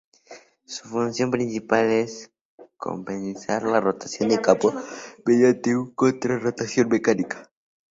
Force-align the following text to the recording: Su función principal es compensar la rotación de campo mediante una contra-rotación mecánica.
Su 0.65 0.87
función 0.89 1.29
principal 1.29 1.85
es 1.91 2.31
compensar 2.75 3.61
la 3.61 3.79
rotación 3.79 4.29
de 4.29 4.41
campo 4.41 4.73
mediante 5.27 5.75
una 5.77 5.93
contra-rotación 5.93 6.87
mecánica. 6.89 7.51